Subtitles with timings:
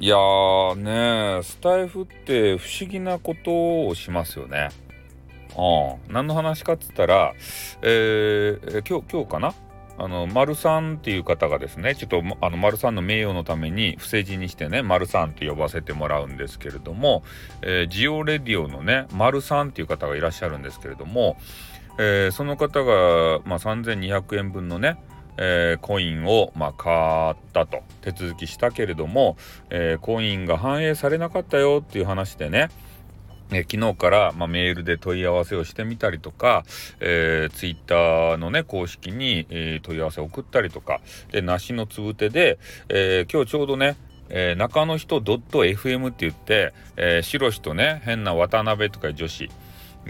[0.00, 4.68] いやーねスタイフって不思議なことをしますよね。
[5.56, 7.34] うん、何の話かっつったら、
[7.82, 9.54] えー、今日今日かな？
[10.00, 17.24] あの丸さんっていう方がですねちょっとあの丸さんの名誉のために伏せ字にしてね丸さんって呼ばせてもらうんですけれども、
[17.62, 21.36] えー、ジオレディオのね丸さんっていう方がいらっしゃるんですけれども、
[21.98, 25.02] えー、その方が、まあ、3200円分のね
[25.38, 27.82] えー、コインを、まあ、買ったと。
[28.02, 29.36] 手続きしたけれども、
[29.70, 32.68] えー、コインが反映されなかったよっていう話でね、
[33.50, 36.64] え昨日から、まあ、メールで問い合わせをしてみたりとか、
[37.00, 41.00] えー、ツイッターのね、公式に、え、問い合わせを送ったりとか、
[41.32, 42.58] で、梨のつぶてで、
[42.88, 43.96] えー、今日ちょうどね、
[44.30, 49.50] えー、中の人 .fm って言って、えー、白しとね、変な渡辺とか女子、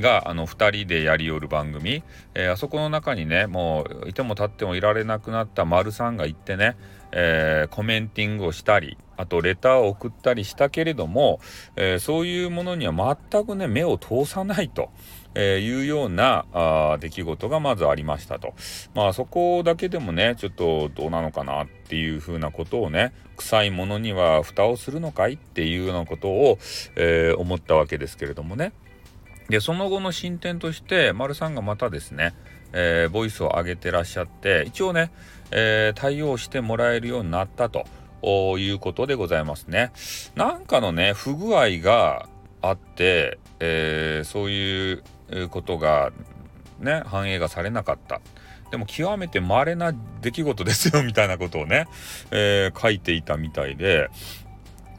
[0.00, 2.02] があの2人でやりよる番組、
[2.34, 6.76] えー、あそこの中にねもういても立ってもいられなくなった丸さんが行ってね、
[7.12, 11.40] えー、コメンティングをしたりあとレターを送ったりしたけれども、
[11.76, 14.90] えー、そういうものには全くね目を通さないと。
[15.34, 18.54] え、いうようなあ出来事がまずありましたと。
[18.94, 26.58] まあそこだけでもね、ちょっとどうなのかなっていうふうなことをね、臭いものには蓋をするのかいっていうようなことを、
[26.96, 28.72] えー、思ったわけですけれどもね。
[29.48, 32.34] でその後の進展として丸さんがまたですね、
[32.72, 35.10] えー、ボイスを上げてらっしゃって一応ね、
[35.50, 37.86] えー、対応してもらえるようになったと
[38.58, 39.92] いうことでございますね。
[40.34, 42.28] なんかのね不具合が
[42.60, 45.02] あって、えー、そういう
[45.50, 46.12] ことが
[46.80, 48.20] ね反映がされなかった。
[48.70, 51.86] でも極めて稀な出来事ですよみたいなことをね、
[52.30, 54.10] えー、書いていたみたいで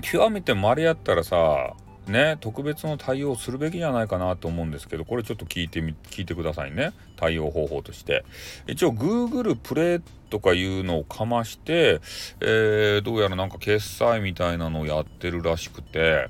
[0.01, 1.73] 極めて稀やったらさ
[2.09, 6.91] ね特別の対応するべきじゃないかなと思うんですけどこれちょっと聞いてみ聞いてくださいね。
[7.15, 8.23] 対応方法として。
[8.67, 12.01] 一応 Google プレイとかいうのをかまして、
[12.39, 16.29] えー、どうやらなんか決済みたいなのをやってるらしくて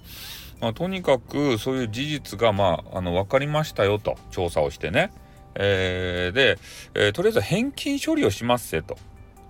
[0.62, 5.12] まあ、とにかくそういう事実が、まあ、あの分かりましたよと調査をしてね、
[5.56, 6.58] えー、で、
[6.96, 8.98] えー、とりあえず返金処理をしますせと。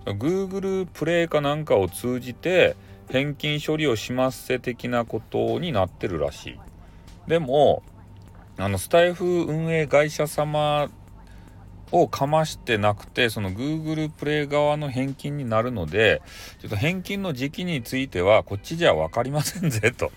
[0.06, 2.74] Google プレイかなんかを通じて、
[3.10, 6.60] 返金処理をしますせ的なことになってるらしい。
[7.26, 7.82] でも、
[8.56, 10.90] あの、スタイフ運営会社様
[11.92, 16.22] をかましてなくて、その Google プレイ側の返金になるので、
[16.60, 20.12] ちょっと返金の時期については、こっちじゃ分かりませんぜ、と。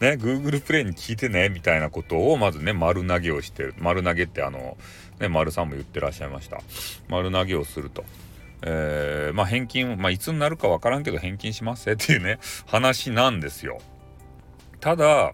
[0.00, 3.74] ね、Google プレイに聞いてね、みたいなことを、まずね、丸投げをしてる。
[3.78, 4.76] 丸投げってあの、
[5.20, 6.60] ね、丸さんも言ってらっしゃいました。
[7.08, 8.04] 丸投げをすると。
[8.62, 13.78] えー、まあ返金、まあいつになるかわからんけど返金しますっていうね、 話なんですよ。
[14.80, 15.32] ただ、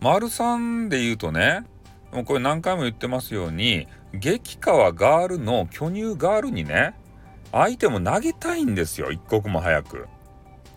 [0.00, 1.64] 丸さんで言うとね、
[2.12, 6.94] もうこれ何回も言ってますように、激川ガールの巨乳ガールにね、
[7.52, 10.08] 相手も投げたいんですよ、一刻も早く。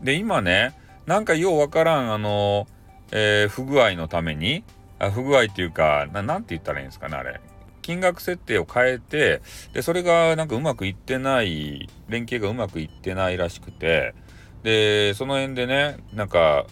[0.01, 0.73] で、今ね、
[1.05, 2.67] なんかようわからん、あの、
[3.11, 4.63] えー、不具合のために、
[4.99, 7.41] あ不具合っていうか、ななんて言ったらいいんですかね、あれ。
[7.85, 14.15] 金額設定を変えて、で、それがなんかうまくいってない、連携がうまくいってないらしくて、
[14.63, 16.65] で、その辺でね、なんか、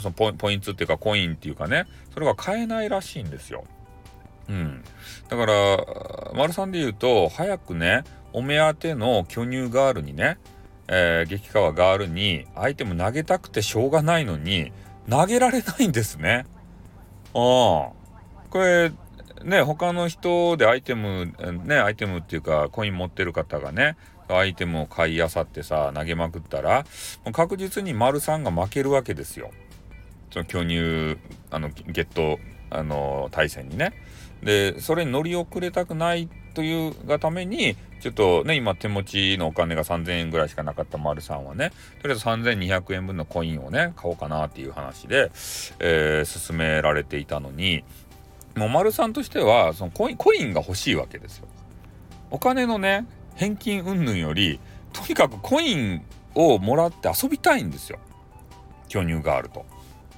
[0.00, 3.62] そのポイントっていうかコインっていうかね、それが買えないらしいんですよ。
[4.48, 4.82] うん。
[5.28, 10.38] だから、丸さんで言うと、早くね、お目当ての巨乳ガールにね、
[10.88, 14.72] えー、激川ガールにアイテム投げたくてしょうがないのに、
[15.08, 16.46] 投げられないんですね。
[17.32, 18.02] ああ。
[18.50, 18.90] これ、
[19.44, 21.32] ね、他の人でアイテム、
[21.64, 23.96] ね、アイテムっていうか、コイン持ってる方がね、
[24.28, 26.84] アイテムを買いあさってさ、投げまくったら、
[27.32, 29.50] 確実に丸さんが負けるわけですよ。
[30.30, 31.18] その巨乳、
[31.50, 32.38] あの、ゲット、
[32.70, 33.92] あの、対戦にね。
[34.42, 41.70] で、それに乗り遅れたくないというがために、ちょっとね、今手持ちのお金が3000円ぐらいしかなかった丸さんはね、
[42.00, 45.30] とりあえず3200円分のコインをね、買おうかなっていう話で、
[45.78, 47.84] えー、進められていたのに、
[48.56, 51.48] もう丸さんとしてはそのコインコインが欲しいわけですよ。
[52.30, 54.60] お金のね返金云々より
[54.92, 56.02] とにかくコイン
[56.34, 57.98] をもらって遊びたいんですよ。
[58.88, 59.64] 巨乳があると。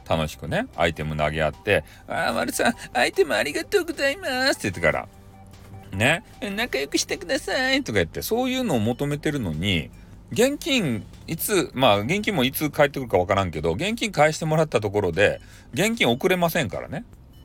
[0.08, 5.08] 楽しくねアイテム投げ合って「ああ丸さんアイテムありがとうございます」って言ってから
[5.96, 6.22] 「ね
[6.54, 9.90] 仲良くしてください」とか言ってそういうのを求めてるのに
[10.30, 15.40] 現金いつまあ現金もいつ返ってくるか分からんけど現金返してもらったところで
[15.72, 17.04] 現金送れませんからね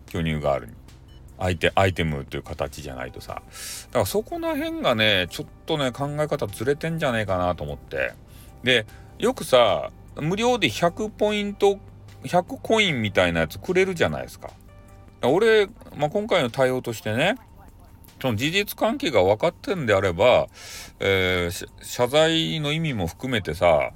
[0.09, 0.73] 巨乳ガールに。
[1.41, 3.35] アイテアイテムという形じゃないとさ。
[3.35, 8.13] だからそこら辺がねちょっとね考え方ずれてんじゃねえかなと思って。
[8.63, 8.85] で
[9.17, 11.79] よくさ無料で100ポイント
[12.23, 14.51] 100コインみたいなやつくれるじゃないですか。
[15.21, 17.37] 俺、まあ、今回の対応としてね
[18.21, 20.47] その事実関係が分かってんであれば、
[20.99, 23.91] えー、謝罪の意味も含めてさ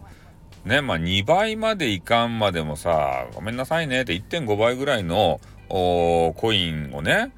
[0.66, 5.40] ねまあ2倍までいかんまでもさごめんなさいねって1.5倍ぐらいの
[5.70, 7.32] コインをね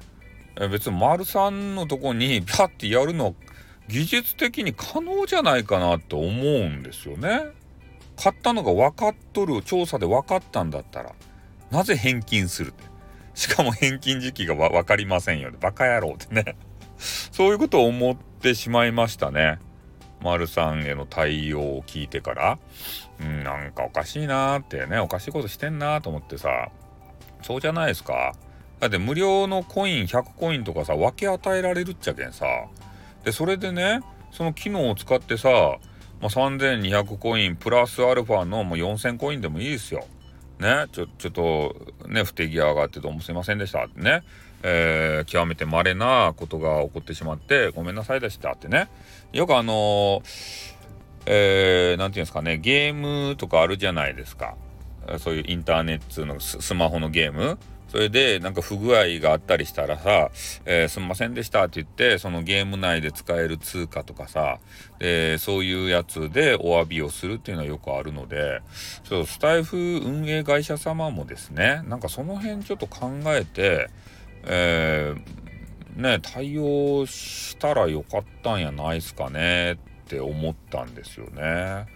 [0.70, 3.34] 別に丸さんのとこにピャッてやるの
[3.88, 7.42] 技術的に可能じゃないかなと思うんですよね。
[8.16, 11.12] 買ったのが分かっとる調査で分かったんだったら
[11.70, 12.84] なぜ返金するって。
[13.34, 15.58] しかも返金時期が分かりませんよね。
[15.60, 16.56] バカ野郎ってね。
[16.98, 19.58] そういうことを思ってしまいましたね。
[20.22, 22.58] 丸さんへの対応を聞いてから、
[23.20, 26.70] うん、なんかおかしいなーってね、おかしいことしてんなーと思ってさ、
[27.46, 28.34] そうじゃないですか。
[28.80, 32.46] だって無料のコイン100コインとかさ、分け与えられるっちゃけんさ。
[33.24, 34.00] で、それでね、
[34.32, 35.48] その機能を使ってさ、
[36.20, 40.04] まあ、3200コインプラスアルファのもう4000コインでもいいですよ。
[40.58, 41.76] ね、ちょ、ちょっと
[42.08, 44.22] ね、不手際があってどうもすいませんでしたってね。
[44.62, 48.88] えー、極めて稀なことが起こってしまってごめんなさいでしたってね
[49.32, 50.22] よくあの
[51.26, 54.56] えー、て言うんですかねゲームとかあるじゃないですか
[55.18, 57.58] そういうインターネットのスマホのゲーム
[57.88, 60.30] それでなんか不具合があったりしたらさ
[60.66, 64.58] 「えー、すんませんでした」って言ってそのゲーム内で使える通貨とかさ
[64.98, 68.60] でそういうやつでお詫びをするっていうのはよくあるので
[69.04, 73.88] ちょっとスタイフ運営会社様もですねなんかその辺ちょっと考えて
[74.46, 79.76] えー、ね、対応したらよかったんやないすかねっ
[80.08, 81.86] て思ったんですよね。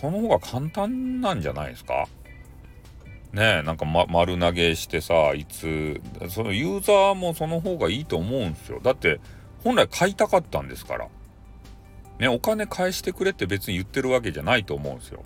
[0.00, 2.08] その方が簡単なんじゃないですか？
[3.32, 8.80] ねなんか、ま、丸投げしてさいつそのユーザーもその方がいいと思うんですよ。
[8.82, 9.20] だって
[9.62, 11.08] 本来買いたかったんですから。
[12.18, 15.22] ねお金返してくれって別に言ってるわけじゃないと思うんですよ。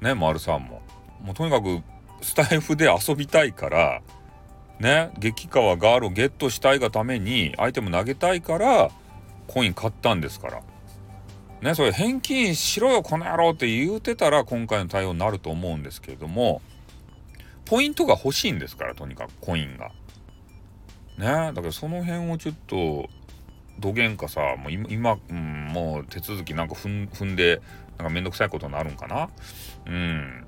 [0.00, 0.80] ね丸さんも。
[1.22, 1.82] もうとにかく
[2.20, 4.02] スタイフで遊びたいから
[4.80, 8.90] ね激川ガールをゲットしたいがためにアイテム投げたいから
[9.46, 10.62] コイン買ったんですから。
[11.62, 16.62] ねそれ返金しろよこの野郎って言うてたら今回の対応になると思うんですけれども
[17.64, 19.90] ポイントが欲しいんですからとにかくコインが。
[21.18, 23.08] ねだからその辺をちょっと
[23.78, 27.60] どげんかさもう今、うん、もう手続きなんか踏んで
[27.96, 29.28] なんかめんどくさいことになるんかな？
[29.86, 30.46] うん。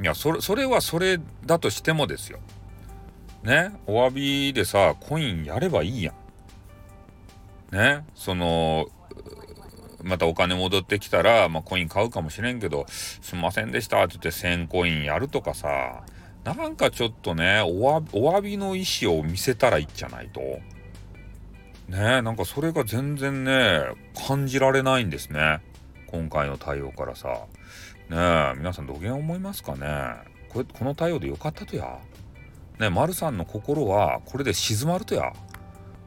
[0.00, 2.38] いやそれそれはそれだとしてもですよ。
[3.42, 6.12] ねお詫びでさコインやればいいや
[7.72, 7.76] ん。
[7.76, 8.86] ねその
[10.02, 16.02] またお金戻ってきたら、まあ、コイン買うかもしれんけど、すんませんでしたって言って1000コインやるとかさ、
[16.44, 20.40] なんかちょっとね、お詫びの意思を見せたらいいじゃないと。
[20.40, 23.82] ねえなんかそれが全然ね、
[24.26, 25.60] 感じられないんですね。
[26.06, 27.28] 今回の対応からさ。
[28.08, 29.86] ねえ、皆さんどげん思いますかね
[30.48, 31.98] これ、この対応でよかったとや。
[32.78, 35.32] ねえ、丸さんの心はこれで静まるとや。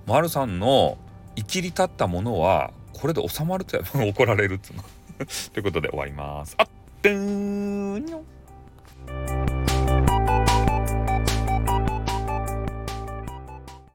[0.07, 0.97] 丸さんの
[1.35, 4.83] 生きり立ったものはこれで収まるとやっぱ怒られるっつうの。
[5.53, 6.55] ということで終わります。
[6.57, 6.67] あっ
[7.01, 8.23] てーにょ